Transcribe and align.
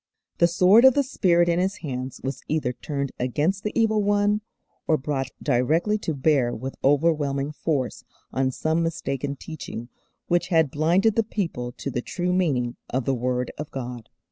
The 0.39 0.47
Sword 0.47 0.83
of 0.83 0.95
the 0.95 1.03
Spirit 1.03 1.47
in 1.47 1.59
His 1.59 1.75
hands 1.85 2.19
was 2.23 2.41
either 2.47 2.73
turned 2.73 3.11
against 3.19 3.61
the 3.63 3.71
Evil 3.79 4.01
One, 4.01 4.41
or 4.87 4.97
brought 4.97 5.29
directly 5.43 5.99
to 5.99 6.15
bear 6.15 6.55
with 6.55 6.73
overwhelming 6.83 7.51
force 7.51 8.03
on 8.33 8.49
some 8.49 8.81
mistaken 8.81 9.35
teaching 9.35 9.89
which 10.25 10.47
had 10.47 10.71
blinded 10.71 11.15
the 11.15 11.23
people 11.23 11.71
to 11.73 11.91
the 11.91 12.01
true 12.01 12.33
meaning 12.33 12.77
of 12.89 13.05
the 13.05 13.13
Word 13.13 13.51
of 13.59 13.69
God. 13.69 14.09